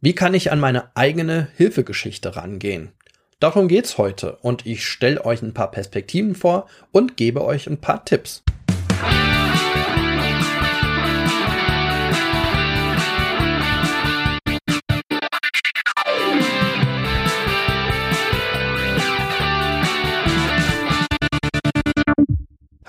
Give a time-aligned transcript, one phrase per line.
[0.00, 2.92] Wie kann ich an meine eigene Hilfegeschichte rangehen?
[3.40, 7.80] Darum geht's heute und ich stelle euch ein paar Perspektiven vor und gebe euch ein
[7.80, 8.44] paar Tipps.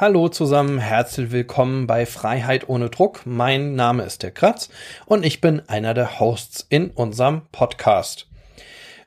[0.01, 3.25] Hallo zusammen, herzlich willkommen bei Freiheit ohne Druck.
[3.25, 4.69] Mein Name ist der Kratz
[5.05, 8.29] und ich bin einer der Hosts in unserem Podcast.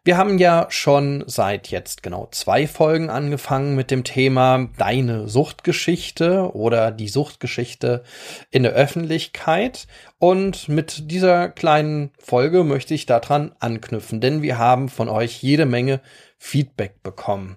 [0.05, 6.55] Wir haben ja schon seit jetzt genau zwei Folgen angefangen mit dem Thema Deine Suchtgeschichte
[6.55, 8.05] oder die Suchtgeschichte
[8.51, 9.87] in der Öffentlichkeit.
[10.19, 15.65] Und mit dieser kleinen Folge möchte ich daran anknüpfen, denn wir haben von euch jede
[15.65, 16.03] Menge
[16.37, 17.57] Feedback bekommen.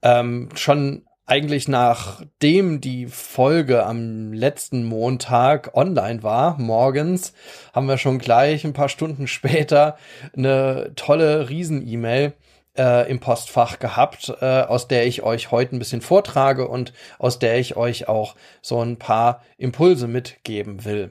[0.00, 7.32] Ähm, schon eigentlich nachdem die Folge am letzten Montag online war, morgens,
[7.74, 9.96] haben wir schon gleich ein paar Stunden später
[10.36, 12.32] eine tolle Riesen-E-Mail
[12.78, 17.40] äh, im Postfach gehabt, äh, aus der ich euch heute ein bisschen vortrage und aus
[17.40, 21.10] der ich euch auch so ein paar Impulse mitgeben will.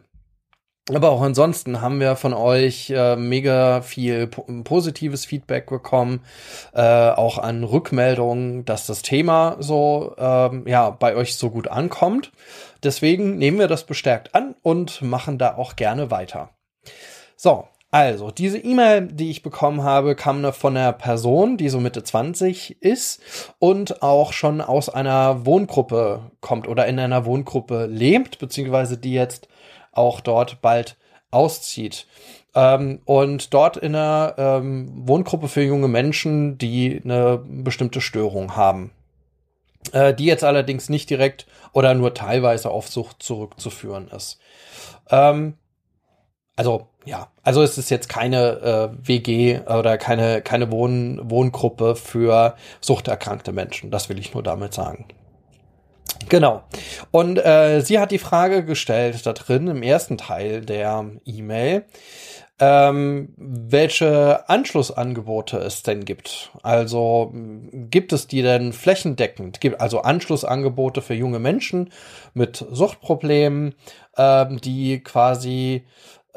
[0.94, 6.22] Aber auch ansonsten haben wir von euch äh, mega viel positives Feedback bekommen,
[6.74, 12.32] äh, auch an Rückmeldungen, dass das Thema so ähm, ja bei euch so gut ankommt.
[12.84, 16.52] Deswegen nehmen wir das bestärkt an und machen da auch gerne weiter.
[17.36, 22.04] So, also diese E-Mail, die ich bekommen habe, kam von einer Person, die so Mitte
[22.04, 29.00] 20 ist und auch schon aus einer Wohngruppe kommt oder in einer Wohngruppe lebt, beziehungsweise
[29.00, 29.48] die jetzt
[29.96, 30.98] auch dort bald
[31.32, 32.08] auszieht.
[32.54, 38.92] Ähm, und dort in einer ähm, Wohngruppe für junge Menschen, die eine bestimmte Störung haben.
[39.92, 44.40] Äh, die jetzt allerdings nicht direkt oder nur teilweise auf Sucht zurückzuführen ist.
[45.10, 45.56] Ähm,
[46.56, 52.56] also ja, also es ist jetzt keine äh, WG oder keine, keine Wohn Wohngruppe für
[52.82, 53.92] suchterkrankte Menschen.
[53.92, 55.06] Das will ich nur damit sagen.
[56.30, 56.64] Genau.
[57.12, 61.86] Und äh, sie hat die Frage gestellt da drin im ersten Teil der E-Mail,
[62.60, 66.52] ähm, welche Anschlussangebote es denn gibt.
[66.64, 69.60] Also gibt es die denn flächendeckend?
[69.60, 71.92] Gibt also Anschlussangebote für junge Menschen
[72.34, 73.76] mit Suchtproblemen,
[74.18, 75.86] ähm, die quasi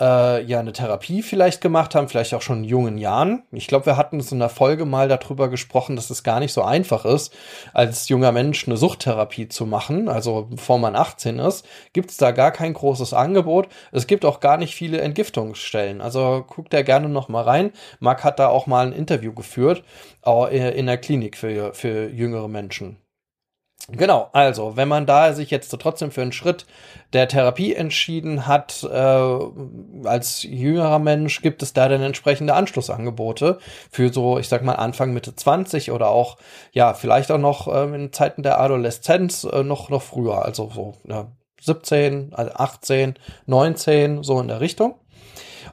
[0.01, 3.43] äh, ja eine Therapie vielleicht gemacht haben, vielleicht auch schon in jungen Jahren.
[3.53, 6.53] Ich glaube, wir hatten es in der Folge mal darüber gesprochen, dass es gar nicht
[6.53, 7.35] so einfach ist,
[7.73, 10.09] als junger Mensch eine Suchttherapie zu machen.
[10.09, 13.69] Also bevor man 18 ist, gibt es da gar kein großes Angebot.
[13.93, 16.01] Es gibt auch gar nicht viele Entgiftungsstellen.
[16.01, 17.73] Also guckt da gerne noch mal rein.
[18.01, 19.83] Marc hat da auch mal ein Interview geführt,
[20.23, 22.99] auch in der Klinik für, für jüngere Menschen.
[23.91, 26.67] Genau, also wenn man da sich jetzt trotzdem für einen Schritt
[27.15, 33.59] der Therapie entschieden hat, äh, als jüngerer Mensch, gibt es da dann entsprechende Anschlussangebote
[33.91, 36.37] für so, ich sag mal, Anfang Mitte 20 oder auch,
[36.73, 40.95] ja, vielleicht auch noch äh, in Zeiten der Adoleszenz äh, noch, noch früher, also so
[41.09, 43.15] ja, 17, also 18,
[43.47, 44.97] 19, so in der Richtung.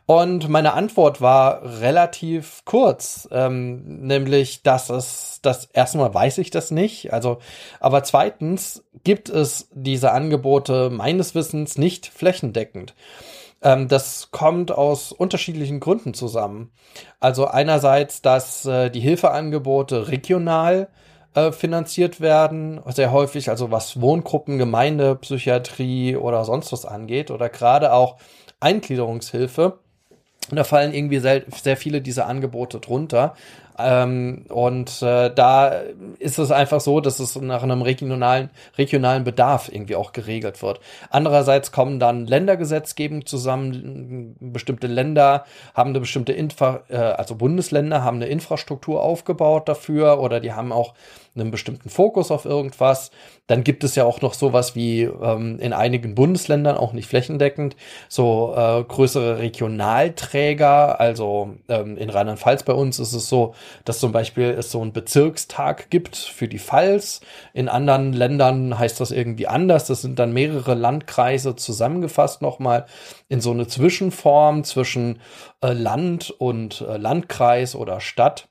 [0.07, 6.69] Und meine Antwort war relativ kurz, ähm, nämlich, dass es, das erstmal weiß ich das
[6.69, 7.39] nicht, also,
[7.79, 12.93] aber zweitens gibt es diese Angebote meines Wissens nicht flächendeckend.
[13.63, 16.71] Ähm, das kommt aus unterschiedlichen Gründen zusammen.
[17.19, 20.87] Also einerseits, dass äh, die Hilfeangebote regional
[21.33, 27.49] äh, finanziert werden, sehr häufig, also was Wohngruppen, Gemeinde, Psychiatrie oder sonst was angeht, oder
[27.49, 28.17] gerade auch
[28.59, 29.79] Eingliederungshilfe
[30.49, 33.35] und da fallen irgendwie sehr, sehr viele dieser Angebote drunter.
[33.77, 35.81] Ähm, und äh, da
[36.19, 40.79] ist es einfach so, dass es nach einem regionalen, regionalen Bedarf irgendwie auch geregelt wird.
[41.09, 44.35] Andererseits kommen dann Ländergesetzgebung zusammen.
[44.39, 50.39] Bestimmte Länder haben eine bestimmte Infra, äh, also Bundesländer haben eine Infrastruktur aufgebaut dafür oder
[50.39, 50.93] die haben auch
[51.35, 53.11] einen bestimmten Fokus auf irgendwas.
[53.47, 57.75] Dann gibt es ja auch noch sowas wie ähm, in einigen Bundesländern, auch nicht flächendeckend,
[58.07, 60.99] so äh, größere Regionalträger.
[60.99, 64.93] Also ähm, in Rheinland-Pfalz bei uns ist es so, dass zum Beispiel es so einen
[64.93, 67.21] Bezirkstag gibt für die Pfalz.
[67.53, 69.87] In anderen Ländern heißt das irgendwie anders.
[69.87, 72.85] Das sind dann mehrere Landkreise zusammengefasst nochmal
[73.29, 75.19] in so eine Zwischenform zwischen
[75.61, 78.49] äh, Land und äh, Landkreis oder Stadt.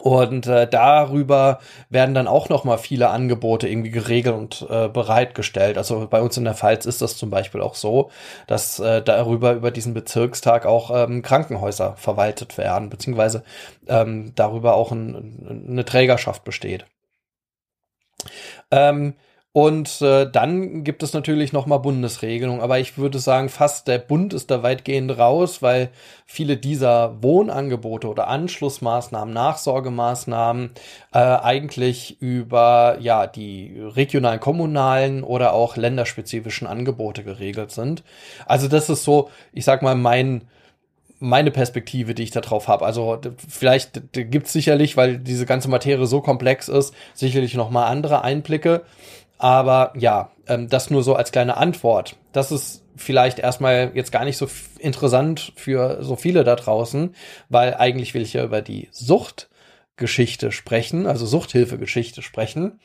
[0.00, 1.60] Und äh, darüber
[1.90, 5.76] werden dann auch noch mal viele Angebote irgendwie geregelt und äh, bereitgestellt.
[5.76, 8.10] Also bei uns in der Pfalz ist das zum Beispiel auch so,
[8.46, 13.44] dass äh, darüber über diesen Bezirkstag auch ähm, Krankenhäuser verwaltet werden, beziehungsweise
[13.86, 16.86] ähm, darüber auch ein, eine Trägerschaft besteht.
[18.70, 19.14] Ähm,
[19.54, 23.98] Und äh, dann gibt es natürlich noch mal Bundesregelungen, aber ich würde sagen, fast der
[23.98, 25.90] Bund ist da weitgehend raus, weil
[26.24, 30.70] viele dieser Wohnangebote oder Anschlussmaßnahmen, Nachsorgemaßnahmen
[31.12, 38.04] äh, eigentlich über ja die regionalen, kommunalen oder auch länderspezifischen Angebote geregelt sind.
[38.46, 40.48] Also das ist so, ich sag mal, mein
[41.22, 42.84] meine Perspektive, die ich da drauf habe.
[42.84, 47.86] Also vielleicht gibt es sicherlich, weil diese ganze Materie so komplex ist, sicherlich noch mal
[47.86, 48.82] andere Einblicke.
[49.42, 52.14] Aber ja, ähm, das nur so als kleine Antwort.
[52.30, 54.46] Das ist vielleicht erstmal jetzt gar nicht so
[54.78, 57.16] interessant für so viele da draußen,
[57.48, 62.78] weil eigentlich will ich ja über die Suchtgeschichte sprechen, also Suchthilfegeschichte sprechen.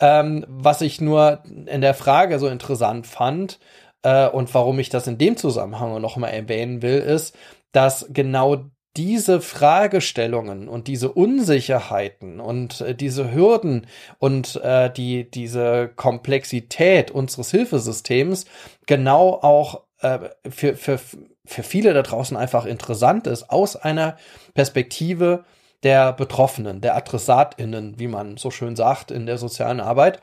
[0.00, 3.58] Ähm, was ich nur in der Frage so interessant fand,
[4.00, 7.36] äh, und warum ich das in dem Zusammenhang noch mal erwähnen will, ist,
[7.72, 8.64] dass genau
[8.96, 13.86] diese Fragestellungen und diese Unsicherheiten und äh, diese Hürden
[14.18, 18.44] und äh, die diese Komplexität unseres Hilfesystems
[18.86, 20.18] genau auch äh,
[20.48, 21.00] für, für,
[21.44, 24.16] für viele da draußen einfach interessant ist aus einer
[24.54, 25.44] Perspektive
[25.82, 30.20] der Betroffenen, der AdressatInnen, wie man so schön sagt in der sozialen Arbeit.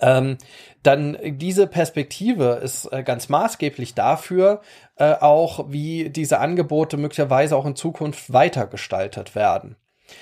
[0.00, 0.36] Ähm,
[0.82, 4.60] dann diese Perspektive ist äh, ganz maßgeblich dafür,
[4.96, 9.76] äh, auch wie diese Angebote möglicherweise auch in Zukunft weitergestaltet werden.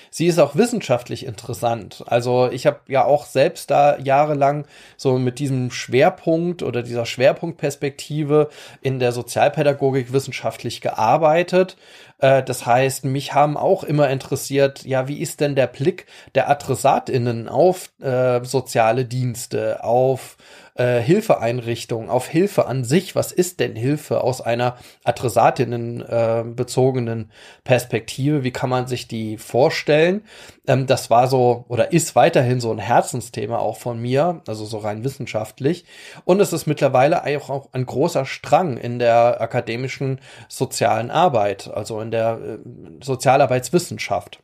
[0.09, 2.03] Sie ist auch wissenschaftlich interessant.
[2.07, 4.65] Also ich habe ja auch selbst da jahrelang
[4.97, 8.49] so mit diesem Schwerpunkt oder dieser Schwerpunktperspektive
[8.81, 11.77] in der Sozialpädagogik wissenschaftlich gearbeitet.
[12.19, 16.05] Äh, das heißt, mich haben auch immer interessiert, ja, wie ist denn der Blick
[16.35, 20.37] der Adressatinnen auf äh, soziale Dienste, auf
[20.81, 23.15] äh, Hilfeeinrichtungen, auf Hilfe an sich.
[23.15, 27.31] Was ist denn Hilfe aus einer Adressatinnen äh, bezogenen
[27.63, 28.43] Perspektive?
[28.43, 30.23] Wie kann man sich die vorstellen?
[30.67, 34.79] Ähm, das war so oder ist weiterhin so ein Herzensthema auch von mir, also so
[34.79, 35.85] rein wissenschaftlich.
[36.25, 42.01] Und es ist mittlerweile auch, auch ein großer Strang in der akademischen sozialen Arbeit, also
[42.01, 42.57] in der äh,
[43.03, 44.39] Sozialarbeitswissenschaft.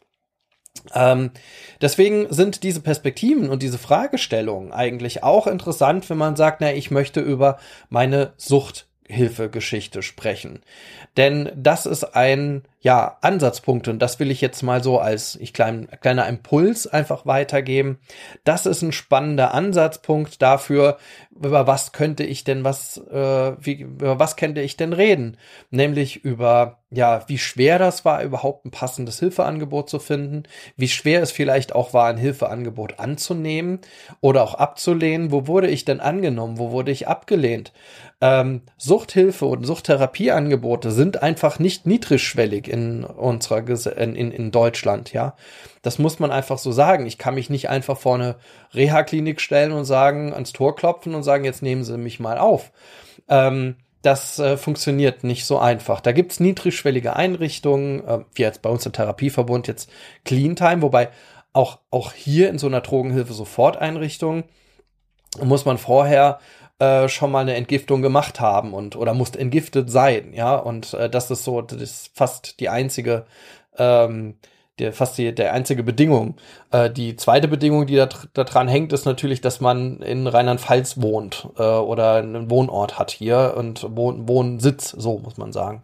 [0.94, 1.32] Ähm,
[1.82, 6.92] deswegen sind diese Perspektiven und diese Fragestellungen eigentlich auch interessant, wenn man sagt, na, ich
[6.92, 7.58] möchte über
[7.90, 10.62] meine Suchthilfegeschichte sprechen.
[11.18, 15.52] Denn das ist ein, ja, Ansatzpunkt und das will ich jetzt mal so als ich
[15.52, 17.98] klein, kleiner Impuls einfach weitergeben.
[18.44, 20.98] Das ist ein spannender Ansatzpunkt dafür,
[21.32, 25.38] über was könnte ich denn was, äh, wie, über was könnte ich denn reden?
[25.72, 30.44] Nämlich über, ja, wie schwer das war, überhaupt ein passendes Hilfeangebot zu finden,
[30.76, 33.80] wie schwer es vielleicht auch war, ein Hilfeangebot anzunehmen
[34.22, 35.32] oder auch abzulehnen.
[35.32, 36.58] Wo wurde ich denn angenommen?
[36.58, 37.72] Wo wurde ich abgelehnt?
[38.20, 43.68] Ähm, Suchthilfe und Suchtherapieangebote sind einfach nicht niedrigschwellig in unserer
[43.98, 45.36] in, in, Deutschland, ja.
[45.82, 47.06] Das muss man einfach so sagen.
[47.06, 48.36] Ich kann mich nicht einfach vor eine
[48.74, 52.72] Reha-Klinik stellen und sagen, ans Tor klopfen und sagen, jetzt nehmen Sie mich mal auf.
[53.30, 56.02] Ähm, das äh, funktioniert nicht so einfach.
[56.02, 59.90] Da gibt's niedrigschwellige Einrichtungen, äh, wie jetzt bei uns im Therapieverbund jetzt
[60.24, 61.10] Clean Time, wobei
[61.54, 64.44] auch, auch hier in so einer Drogenhilfe sofort Einrichtung
[65.44, 66.40] muss man vorher
[66.80, 70.56] äh, schon mal eine Entgiftung gemacht haben und oder muss entgiftet sein, ja.
[70.56, 73.26] Und äh, das ist so, das ist fast die einzige,
[73.78, 74.36] ähm,
[74.80, 76.36] der fast die, der einzige Bedingung.
[76.72, 81.02] Äh, die zweite Bedingung, die da, da dran hängt, ist natürlich, dass man in Rheinland-Pfalz
[81.02, 85.82] wohnt äh, oder einen Wohnort hat hier und Wohn Wohnsitz, so muss man sagen.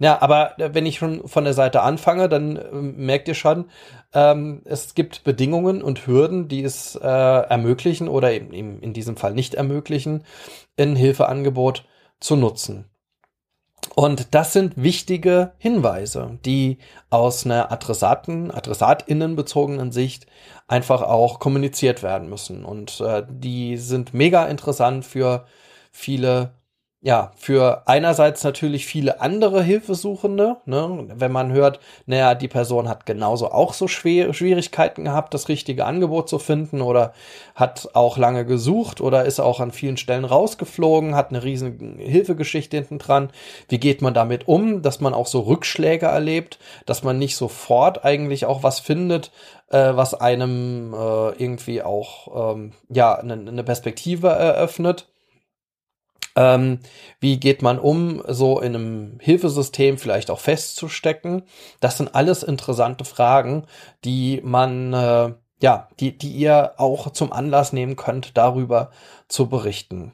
[0.00, 3.66] Ja, aber äh, wenn ich schon von der Seite anfange, dann äh, merkt ihr schon,
[4.14, 9.34] ähm, es gibt Bedingungen und Hürden, die es äh, ermöglichen oder eben, in diesem Fall
[9.34, 10.24] nicht ermöglichen,
[10.78, 11.84] ein Hilfeangebot
[12.18, 12.86] zu nutzen.
[13.94, 16.78] Und das sind wichtige Hinweise, die
[17.10, 20.26] aus einer Adressaten, Adressatinnen bezogenen Sicht
[20.66, 22.64] einfach auch kommuniziert werden müssen.
[22.64, 25.44] Und äh, die sind mega interessant für
[25.90, 26.54] viele
[27.02, 31.06] ja, für einerseits natürlich viele andere Hilfesuchende, ne?
[31.14, 35.86] wenn man hört, naja, die Person hat genauso auch so schwer, Schwierigkeiten gehabt, das richtige
[35.86, 37.14] Angebot zu finden oder
[37.54, 42.76] hat auch lange gesucht oder ist auch an vielen Stellen rausgeflogen, hat eine riesen Hilfegeschichte
[42.76, 43.30] hinten dran.
[43.70, 48.04] Wie geht man damit um, dass man auch so Rückschläge erlebt, dass man nicht sofort
[48.04, 49.30] eigentlich auch was findet,
[49.70, 55.06] äh, was einem äh, irgendwie auch ähm, ja eine, eine Perspektive eröffnet.
[56.36, 56.80] Ähm,
[57.18, 61.42] wie geht man um, so in einem Hilfesystem vielleicht auch festzustecken?
[61.80, 63.66] Das sind alles interessante Fragen,
[64.04, 68.90] die man, äh, ja, die, die ihr auch zum Anlass nehmen könnt, darüber
[69.28, 70.12] zu berichten.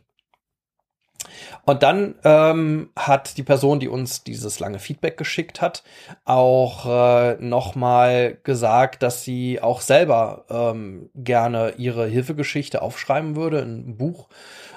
[1.65, 5.83] Und dann ähm, hat die Person, die uns dieses lange Feedback geschickt hat,
[6.25, 13.85] auch äh, nochmal gesagt, dass sie auch selber ähm, gerne ihre Hilfegeschichte aufschreiben würde in
[13.85, 14.29] einem Buch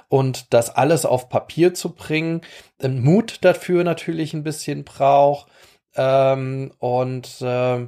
[0.10, 2.42] und das alles auf Papier zu bringen,
[2.82, 5.48] Mut dafür natürlich ein bisschen braucht
[5.96, 7.88] ähm, und äh,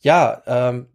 [0.00, 0.88] ja, ähm,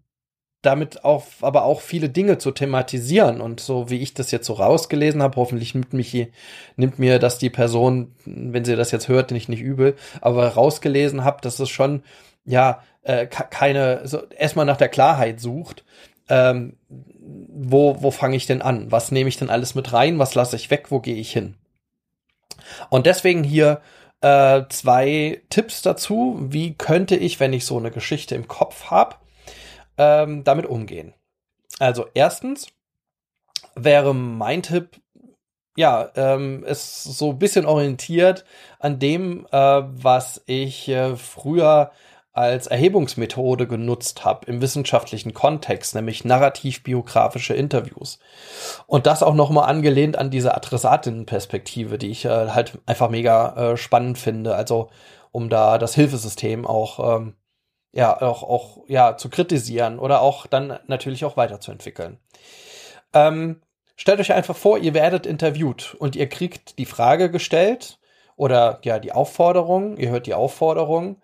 [0.64, 3.42] damit auch, aber auch viele Dinge zu thematisieren.
[3.42, 6.30] Und so wie ich das jetzt so rausgelesen habe, hoffentlich nimmt mich,
[6.78, 11.26] nimmt mir das die Person, wenn sie das jetzt hört, nicht, nicht übel, aber rausgelesen
[11.26, 12.04] habe, dass es schon,
[12.46, 15.84] ja, äh, keine, so erstmal nach der Klarheit sucht.
[16.30, 16.78] Ähm,
[17.26, 18.92] wo, wo fange ich denn an?
[18.92, 20.20] Was nehme ich denn alles mit rein?
[20.20, 20.88] Was lasse ich weg?
[20.90, 21.56] Wo gehe ich hin?
[22.90, 23.82] Und deswegen hier
[24.22, 26.38] äh, zwei Tipps dazu.
[26.40, 29.16] Wie könnte ich, wenn ich so eine Geschichte im Kopf habe,
[29.98, 31.14] ähm, damit umgehen.
[31.80, 32.68] Also erstens
[33.76, 35.02] wäre mein Tipp,
[35.76, 38.46] ja, ähm, ist so ein bisschen orientiert
[38.80, 41.92] an dem, äh, was ich äh, früher
[42.34, 48.20] als Erhebungsmethode genutzt habe im wissenschaftlichen Kontext, nämlich narrativ-biografische Interviews.
[48.88, 53.78] Und das auch nochmal angelehnt an diese Adressatinnenperspektive, die ich äh, halt einfach mega äh,
[53.78, 54.56] spannend finde.
[54.56, 54.90] Also
[55.32, 57.36] um da das Hilfesystem auch ähm,
[57.94, 62.20] ja auch, auch ja zu kritisieren oder auch dann natürlich auch weiterzuentwickeln.
[63.14, 63.62] Ähm,
[63.96, 68.00] stellt euch einfach vor, ihr werdet interviewt und ihr kriegt die Frage gestellt
[68.36, 71.22] oder ja die Aufforderung, ihr hört die Aufforderung,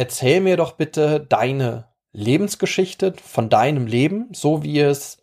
[0.00, 5.22] erzähl mir doch bitte deine Lebensgeschichte von deinem Leben, so wie es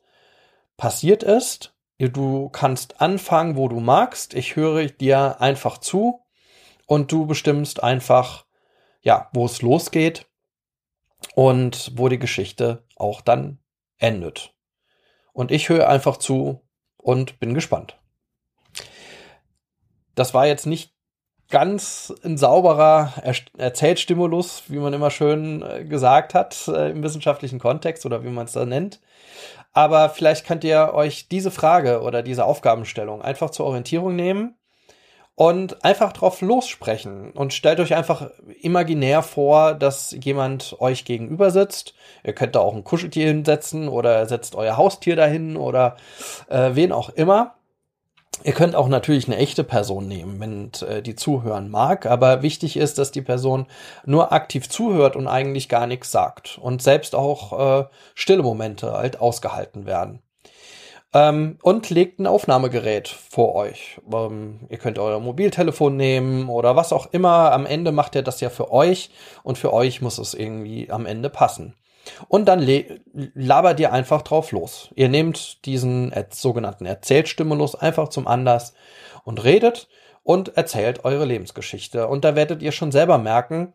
[0.77, 1.75] passiert ist.
[1.97, 4.35] Du kannst anfangen, wo du magst.
[4.35, 6.23] Ich höre dir einfach zu
[6.85, 8.45] und du bestimmst einfach,
[9.01, 10.27] ja, wo es losgeht
[11.33, 13.57] und wo die Geschichte auch dann
[13.97, 14.53] endet.
[15.33, 16.61] Und ich höre einfach zu
[16.97, 17.99] und bin gespannt.
[20.13, 20.93] Das war jetzt nicht
[21.49, 27.59] ganz ein sauberer er Erzählstimulus, wie man immer schön äh, gesagt hat äh, im wissenschaftlichen
[27.59, 28.99] Kontext oder wie man es da nennt.
[29.73, 34.55] Aber vielleicht könnt ihr euch diese Frage oder diese Aufgabenstellung einfach zur Orientierung nehmen
[35.35, 41.93] und einfach drauf lossprechen und stellt euch einfach imaginär vor, dass jemand euch gegenüber sitzt.
[42.23, 45.95] Ihr könnt da auch ein Kuscheltier hinsetzen oder setzt euer Haustier dahin oder
[46.49, 47.56] äh, wen auch immer.
[48.43, 52.77] Ihr könnt auch natürlich eine echte Person nehmen, wenn äh, die zuhören mag, aber wichtig
[52.77, 53.65] ist, dass die Person
[54.05, 59.19] nur aktiv zuhört und eigentlich gar nichts sagt und selbst auch äh, stille Momente halt
[59.19, 60.21] ausgehalten werden.
[61.13, 63.99] Ähm, und legt ein Aufnahmegerät vor euch.
[64.11, 67.53] Ähm, ihr könnt euer Mobiltelefon nehmen oder was auch immer.
[67.53, 69.09] Am Ende macht ihr das ja für euch
[69.43, 71.75] und für euch muss es irgendwie am Ende passen.
[72.27, 72.67] Und dann
[73.33, 74.89] labert ihr einfach drauf los.
[74.95, 78.73] Ihr nehmt diesen sogenannten Erzählstimulus einfach zum Anlass
[79.23, 79.87] und redet
[80.23, 82.07] und erzählt eure Lebensgeschichte.
[82.07, 83.73] Und da werdet ihr schon selber merken,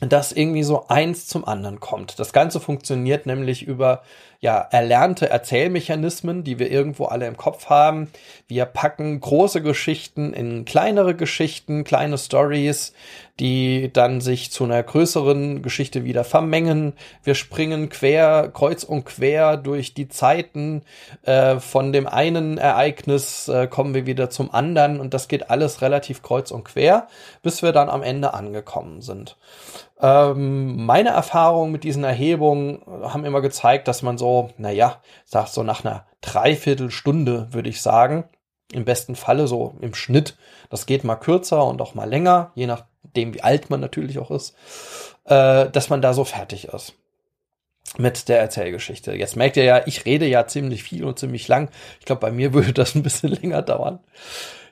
[0.00, 2.18] dass irgendwie so eins zum anderen kommt.
[2.18, 4.02] Das Ganze funktioniert nämlich über
[4.40, 8.10] ja erlernte Erzählmechanismen, die wir irgendwo alle im Kopf haben.
[8.46, 12.92] Wir packen große Geschichten in kleinere Geschichten, kleine Stories,
[13.40, 16.92] die dann sich zu einer größeren Geschichte wieder vermengen.
[17.22, 20.82] Wir springen quer, kreuz und quer durch die Zeiten.
[21.22, 25.80] Äh, von dem einen Ereignis äh, kommen wir wieder zum anderen und das geht alles
[25.80, 27.08] relativ kreuz und quer,
[27.42, 29.36] bis wir dann am Ende angekommen sind.
[30.00, 35.62] Ähm, meine Erfahrungen mit diesen Erhebungen haben immer gezeigt, dass man so, naja, sag so
[35.62, 38.24] nach einer Dreiviertelstunde, würde ich sagen,
[38.72, 40.36] im besten Falle so im Schnitt,
[40.70, 44.18] das geht mal kürzer und auch mal länger, je nach dem, wie alt man natürlich
[44.18, 44.56] auch ist,
[45.24, 46.94] äh, dass man da so fertig ist
[47.98, 49.14] mit der Erzählgeschichte.
[49.14, 51.68] Jetzt merkt ihr ja, ich rede ja ziemlich viel und ziemlich lang.
[52.00, 54.00] Ich glaube, bei mir würde das ein bisschen länger dauern.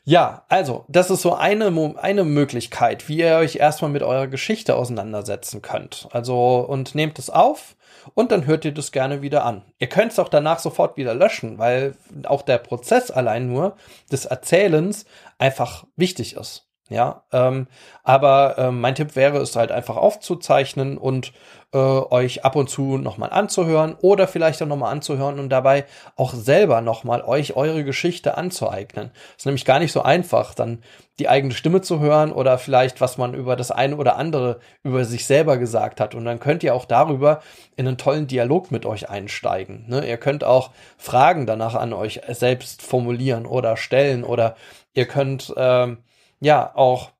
[0.05, 4.75] Ja, also, das ist so eine, eine Möglichkeit, wie ihr euch erstmal mit eurer Geschichte
[4.75, 6.09] auseinandersetzen könnt.
[6.11, 7.77] Also, und nehmt es auf
[8.15, 9.63] und dann hört ihr das gerne wieder an.
[9.79, 11.95] Ihr könnt es auch danach sofort wieder löschen, weil
[12.25, 13.77] auch der Prozess allein nur
[14.11, 15.05] des Erzählens
[15.39, 16.72] einfach wichtig ist.
[16.89, 17.69] Ja, ähm,
[18.03, 21.33] aber äh, mein Tipp wäre es halt einfach aufzuzeichnen und
[21.73, 25.87] äh, euch ab und zu nochmal anzuhören oder vielleicht auch nochmal anzuhören und dabei
[26.17, 29.11] auch selber nochmal euch eure Geschichte anzueignen.
[29.37, 30.83] ist nämlich gar nicht so einfach, dann
[31.19, 35.05] die eigene Stimme zu hören oder vielleicht, was man über das eine oder andere über
[35.05, 36.15] sich selber gesagt hat.
[36.15, 37.41] Und dann könnt ihr auch darüber
[37.77, 39.85] in einen tollen Dialog mit euch einsteigen.
[39.89, 40.07] Ne?
[40.07, 44.57] Ihr könnt auch Fragen danach an euch selbst formulieren oder stellen oder
[44.95, 45.99] ihr könnt ähm,
[46.43, 47.13] ja auch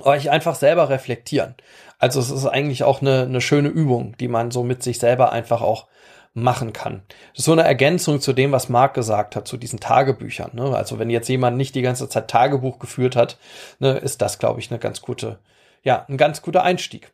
[0.00, 1.54] euch einfach selber reflektieren.
[1.98, 5.32] Also es ist eigentlich auch eine, eine schöne Übung, die man so mit sich selber
[5.32, 5.86] einfach auch
[6.32, 7.02] machen kann.
[7.32, 10.50] Das ist so eine Ergänzung zu dem, was Marc gesagt hat, zu diesen Tagebüchern.
[10.54, 10.74] Ne?
[10.74, 13.36] Also wenn jetzt jemand nicht die ganze Zeit Tagebuch geführt hat,
[13.80, 15.38] ne, ist das, glaube ich, eine ganz gute,
[15.82, 17.12] ja, ein ganz guter Einstieg.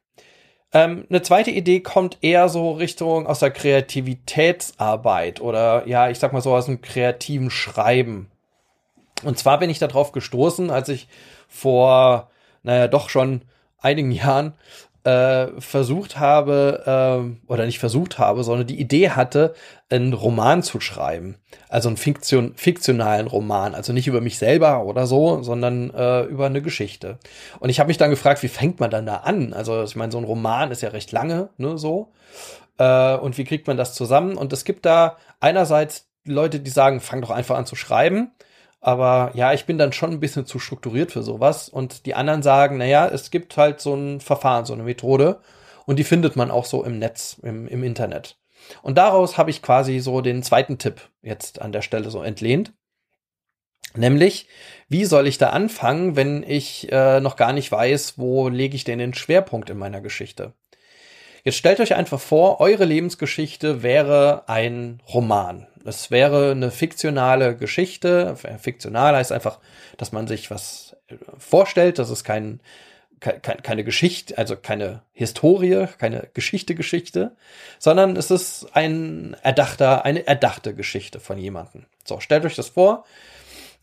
[0.73, 6.33] Ähm, eine zweite Idee kommt eher so Richtung aus der Kreativitätsarbeit oder ja, ich sag
[6.33, 8.31] mal so aus dem kreativen Schreiben.
[9.23, 11.08] Und zwar bin ich darauf gestoßen, als ich
[11.49, 12.30] vor,
[12.62, 13.42] naja, doch schon
[13.78, 14.54] einigen Jahren
[15.06, 19.54] äh, versucht habe, äh, oder nicht versucht habe, sondern die Idee hatte,
[19.88, 21.37] einen Roman zu schreiben.
[21.68, 23.76] Also einen Fiktion, fiktionalen Roman.
[23.76, 27.18] Also nicht über mich selber oder so, sondern äh, über eine Geschichte.
[27.61, 29.52] Und ich habe mich dann gefragt, wie fängt man dann da an?
[29.52, 32.12] Also ich meine, so ein Roman ist ja recht lange, ne, so.
[32.78, 34.37] Äh, und wie kriegt man das zusammen?
[34.37, 38.32] Und es gibt da einerseits Leute, die sagen, fang doch einfach an zu schreiben.
[38.87, 41.69] Aber ja, ich bin dann schon ein bisschen zu strukturiert für sowas.
[41.69, 45.40] Und die anderen sagen, naja, es gibt halt so ein Verfahren, so eine Methode.
[45.87, 48.38] Und die findet man auch so im Netz, im, im Internet.
[48.83, 52.75] Und daraus habe ich quasi so den zweiten Tipp jetzt an der Stelle so entlehnt.
[53.97, 54.47] Nämlich,
[54.88, 58.85] wie soll ich da anfangen, wenn ich äh, noch gar nicht weiß, wo lege ich
[58.85, 60.52] denn den Schwerpunkt in meiner Geschichte?
[61.43, 65.66] Jetzt stellt euch einfach vor, eure Lebensgeschichte wäre ein Roman.
[65.87, 68.37] Es wäre eine fiktionale Geschichte.
[68.59, 69.59] Fiktional heißt einfach,
[69.97, 72.61] dass man sich was äh, vorstellt, dass es kein,
[73.21, 77.37] kein, keine Geschichte, also keine Historie, keine Geschichte, Geschichte,
[77.78, 81.87] sondern es ist ein erdachter, eine erdachte Geschichte von jemandem.
[82.05, 83.05] So, stellt euch das vor.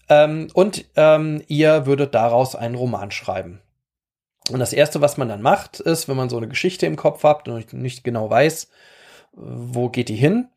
[0.09, 3.61] Ähm, und ähm, ihr würdet daraus einen Roman schreiben.
[4.49, 7.23] Und das erste, was man dann macht, ist, wenn man so eine Geschichte im Kopf
[7.23, 8.69] hat und nicht genau weiß,
[9.31, 10.49] wo geht die hin,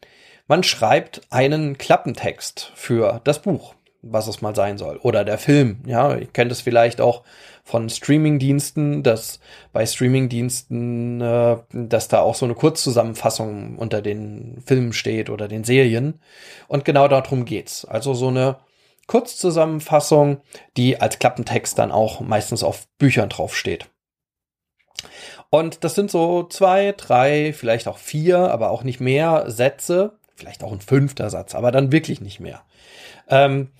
[0.48, 4.98] man schreibt einen Klappentext für das Buch, was es mal sein soll.
[4.98, 5.82] Oder der Film.
[5.86, 7.22] Ja, ihr kennt es vielleicht auch
[7.64, 9.40] von Streamingdiensten, dass
[9.72, 15.64] bei Streamingdiensten, äh, dass da auch so eine Kurzzusammenfassung unter den Filmen steht oder den
[15.64, 16.20] Serien.
[16.68, 17.84] Und genau darum geht's.
[17.84, 18.56] Also so eine
[19.08, 20.40] Kurzzusammenfassung,
[20.76, 23.88] die als Klappentext dann auch meistens auf Büchern draufsteht.
[25.50, 30.62] Und das sind so zwei, drei, vielleicht auch vier, aber auch nicht mehr Sätze, vielleicht
[30.62, 32.62] auch ein fünfter Satz, aber dann wirklich nicht mehr.
[33.28, 33.72] Ähm,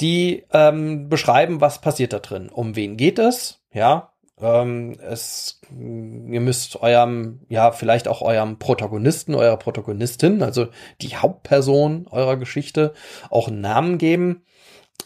[0.00, 2.48] die ähm, beschreiben, was passiert da drin.
[2.48, 3.62] Um wen geht es?
[3.72, 10.68] Ja, ähm, es, ihr müsst eurem, ja, vielleicht auch eurem Protagonisten, eurer Protagonistin, also
[11.00, 12.92] die Hauptperson eurer Geschichte,
[13.30, 14.44] auch einen Namen geben.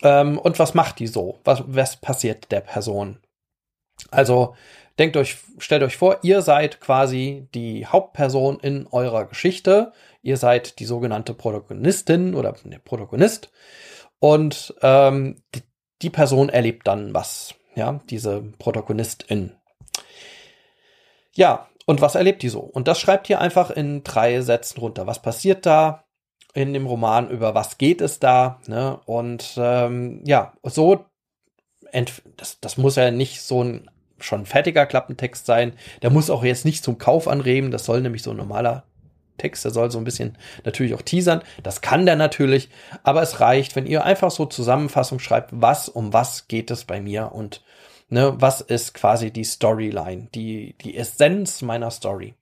[0.03, 1.39] Ähm, und was macht die so?
[1.45, 3.19] Was, was passiert der Person?
[4.11, 4.55] Also
[4.99, 9.93] denkt euch, stellt euch vor, ihr seid quasi die Hauptperson in eurer Geschichte.
[10.27, 13.53] Ihr seid die sogenannte Protagonistin oder der Protagonist.
[14.19, 15.63] Und ähm, die,
[16.03, 17.55] die Person erlebt dann was.
[17.77, 19.53] Ja, diese Protagonistin.
[21.33, 22.59] Ja, und was erlebt die so?
[22.59, 25.07] Und das schreibt ihr einfach in drei Sätzen runter.
[25.07, 26.03] Was passiert da
[26.55, 27.31] in dem Roman?
[27.31, 28.59] Über was geht es da?
[28.67, 28.99] Ne?
[29.07, 31.05] Und ähm, ja, so,
[32.37, 35.75] das, das muss ja nicht so ein schon fertiger Klappentext sein.
[36.03, 37.71] Der muss auch jetzt nicht zum Kauf anreben.
[37.71, 38.83] Das soll nämlich so ein normaler
[39.37, 41.43] Text, der soll so ein bisschen natürlich auch teasern.
[41.63, 42.69] Das kann der natürlich,
[43.03, 47.01] aber es reicht, wenn ihr einfach so Zusammenfassung schreibt, was um was geht es bei
[47.01, 47.63] mir und
[48.09, 52.35] ne, was ist quasi die Storyline, die, die Essenz meiner Story.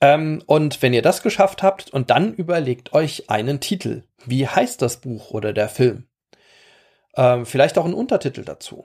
[0.00, 4.02] Ähm, und wenn ihr das geschafft habt und dann überlegt euch einen Titel.
[4.24, 6.06] Wie heißt das Buch oder der Film?
[7.14, 8.84] Ähm, vielleicht auch einen Untertitel dazu.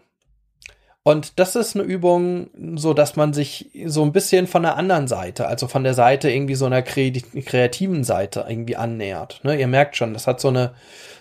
[1.07, 5.07] Und das ist eine Übung, so dass man sich so ein bisschen von der anderen
[5.07, 9.39] Seite, also von der Seite irgendwie so einer kreativen Seite irgendwie annähert.
[9.43, 10.73] Ne, ihr merkt schon, das hat so eine,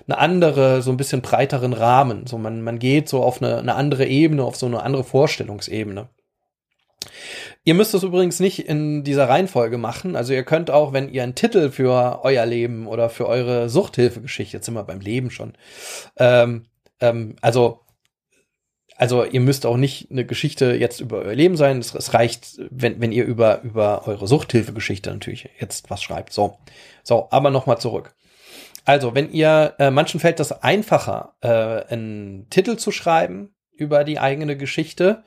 [0.09, 2.27] eine andere, so ein bisschen breiteren Rahmen.
[2.27, 6.09] So man, man geht so auf eine, eine andere Ebene, auf so eine andere Vorstellungsebene.
[7.63, 10.17] Ihr müsst es übrigens nicht in dieser Reihenfolge machen.
[10.17, 14.57] Also ihr könnt auch, wenn ihr einen Titel für euer Leben oder für eure Suchthilfegeschichte,
[14.57, 15.53] jetzt sind wir beim Leben schon,
[16.17, 16.65] ähm,
[16.99, 17.86] ähm, also
[18.97, 21.79] also ihr müsst auch nicht eine Geschichte jetzt über euer Leben sein.
[21.79, 26.33] Es, es reicht, wenn, wenn ihr über, über eure Suchthilfegeschichte natürlich jetzt was schreibt.
[26.33, 26.59] So,
[27.03, 28.15] so, aber nochmal zurück.
[28.85, 34.19] Also, wenn ihr, äh, manchen fällt das einfacher, äh, einen Titel zu schreiben über die
[34.19, 35.25] eigene Geschichte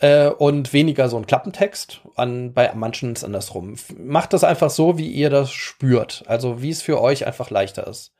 [0.00, 2.00] äh, und weniger so ein Klappentext.
[2.16, 3.76] An, bei manchen ist andersrum.
[3.96, 6.24] Macht das einfach so, wie ihr das spürt.
[6.26, 8.12] Also, wie es für euch einfach leichter ist.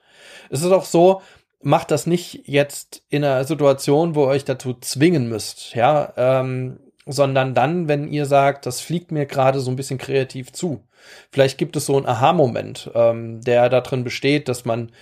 [0.50, 1.20] Es ist auch so,
[1.62, 6.80] macht das nicht jetzt in einer Situation, wo ihr euch dazu zwingen müsst, ja, ähm,
[7.06, 10.84] sondern dann, wenn ihr sagt, das fliegt mir gerade so ein bisschen kreativ zu.
[11.30, 14.92] Vielleicht gibt es so einen Aha-Moment, ähm, der da drin besteht, dass man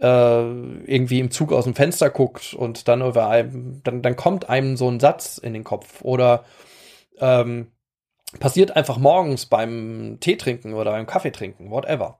[0.00, 4.48] äh, irgendwie im Zug aus dem Fenster guckt und dann über einem, dann, dann kommt
[4.48, 6.44] einem so ein Satz in den Kopf oder
[7.18, 7.72] ähm,
[8.40, 12.18] passiert einfach morgens beim Tee trinken oder beim Kaffee trinken, whatever.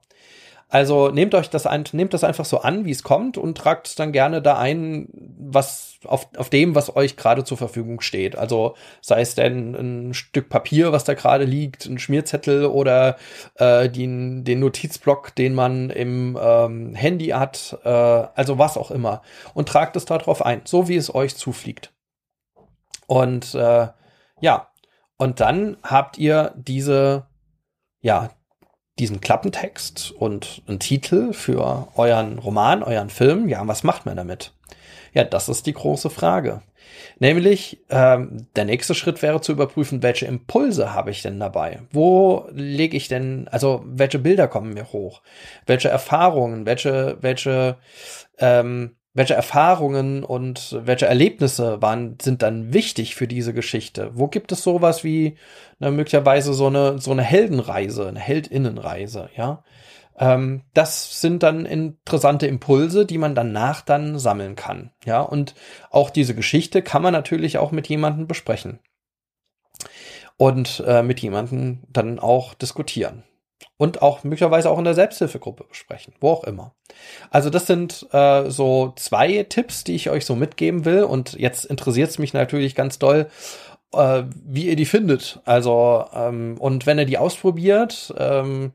[0.71, 3.87] Also nehmt euch das ein, nehmt das einfach so an, wie es kommt und tragt
[3.87, 8.37] es dann gerne da ein, was auf, auf dem, was euch gerade zur Verfügung steht.
[8.37, 13.17] Also sei es denn ein Stück Papier, was da gerade liegt, ein Schmierzettel oder
[13.55, 19.23] äh, den, den Notizblock, den man im ähm, Handy hat, äh, also was auch immer.
[19.55, 21.93] Und tragt es darauf ein, so wie es euch zufliegt.
[23.07, 23.87] Und äh,
[24.39, 24.69] ja,
[25.17, 27.25] und dann habt ihr diese,
[28.01, 28.29] ja,
[28.99, 33.47] diesen Klappentext und einen Titel für euren Roman, euren Film.
[33.47, 34.53] Ja, was macht man damit?
[35.13, 36.61] Ja, das ist die große Frage.
[37.19, 41.81] Nämlich, ähm, der nächste Schritt wäre zu überprüfen, welche Impulse habe ich denn dabei?
[41.91, 45.21] Wo lege ich denn, also welche Bilder kommen mir hoch?
[45.65, 47.77] Welche Erfahrungen, welche, welche
[48.37, 54.11] ähm, welche Erfahrungen und welche Erlebnisse waren, sind dann wichtig für diese Geschichte?
[54.13, 55.35] Wo gibt es sowas wie
[55.77, 59.65] na, möglicherweise so eine, so eine Heldenreise, eine Heldinnenreise, ja?
[60.17, 65.19] Ähm, das sind dann interessante Impulse, die man danach dann sammeln kann, ja?
[65.19, 65.53] Und
[65.89, 68.79] auch diese Geschichte kann man natürlich auch mit jemandem besprechen.
[70.37, 73.25] Und äh, mit jemandem dann auch diskutieren
[73.79, 76.73] und auch möglicherweise auch in der Selbsthilfegruppe besprechen, wo auch immer.
[77.31, 81.03] Also das sind äh, so zwei Tipps, die ich euch so mitgeben will.
[81.03, 83.27] Und jetzt interessiert es mich natürlich ganz doll,
[83.93, 85.39] äh, wie ihr die findet.
[85.45, 88.73] Also ähm, und wenn ihr die ausprobiert, ähm,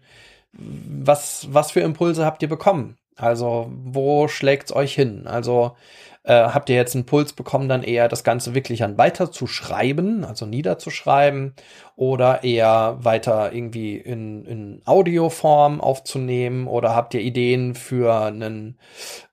[0.53, 2.97] was was für Impulse habt ihr bekommen?
[3.15, 5.27] Also wo schlägt's euch hin?
[5.27, 5.77] Also
[6.25, 9.47] äh, habt ihr jetzt einen Puls bekommen, dann eher das Ganze wirklich an weiter zu
[9.47, 11.55] schreiben, also niederzuschreiben,
[11.97, 18.79] oder eher weiter irgendwie in, in Audioform aufzunehmen, oder habt ihr Ideen für einen,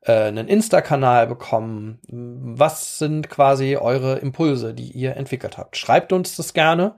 [0.02, 2.00] äh, einen Insta-Kanal bekommen?
[2.10, 5.78] Was sind quasi eure Impulse, die ihr entwickelt habt?
[5.78, 6.96] Schreibt uns das gerne.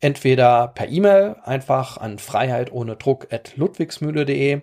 [0.00, 4.62] Entweder per E-Mail einfach an freiheit ohne Druck at ludwigsmühle.de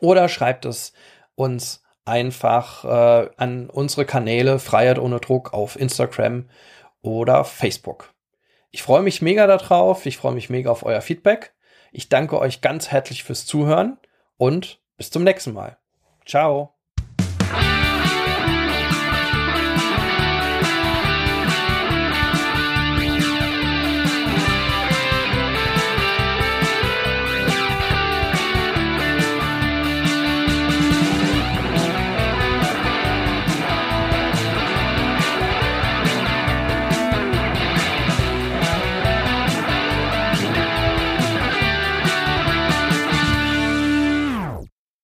[0.00, 0.92] oder schreibt es
[1.34, 6.48] uns einfach äh, an unsere Kanäle Freiheit ohne Druck auf Instagram
[7.02, 8.12] oder Facebook.
[8.70, 11.54] Ich freue mich mega darauf, ich freue mich mega auf euer Feedback.
[11.92, 13.98] Ich danke euch ganz herzlich fürs Zuhören
[14.36, 15.78] und bis zum nächsten Mal.
[16.26, 16.77] Ciao.